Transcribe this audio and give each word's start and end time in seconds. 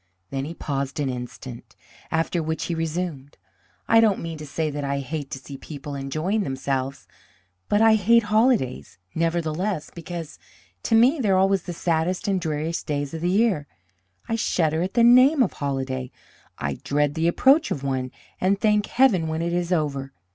Then 0.31 0.45
he 0.45 0.55
paused 0.55 0.99
an 0.99 1.11
instant, 1.11 1.75
after 2.09 2.41
which 2.41 2.63
he 2.65 2.73
resumed: 2.73 3.37
"I 3.87 3.99
don't 3.99 4.17
mean 4.19 4.39
to 4.39 4.47
say 4.47 4.71
that 4.71 4.83
I 4.83 4.97
hate 4.97 5.29
to 5.29 5.37
see 5.37 5.57
people 5.57 5.93
enjoying 5.93 6.41
themselves. 6.41 7.07
But 7.69 7.83
I 7.83 7.93
hate 7.93 8.23
holidays, 8.23 8.97
nevertheless, 9.13 9.91
because 9.93 10.39
to 10.81 10.95
me 10.95 11.19
they 11.19 11.29
are 11.29 11.37
always 11.37 11.61
the 11.61 11.71
saddest 11.73 12.27
and 12.27 12.41
dreariest 12.41 12.87
days 12.87 13.13
of 13.13 13.21
the 13.21 13.29
year. 13.29 13.67
I 14.27 14.37
shudder 14.37 14.81
at 14.81 14.95
the 14.95 15.03
name 15.03 15.43
of 15.43 15.53
holiday. 15.53 16.09
I 16.57 16.79
dread 16.83 17.13
the 17.13 17.27
approach 17.27 17.69
of 17.69 17.83
one, 17.83 18.09
and 18.39 18.59
thank 18.59 18.87
heaven 18.87 19.27
when 19.27 19.43
it 19.43 19.53
is 19.53 19.71
over. 19.71 20.13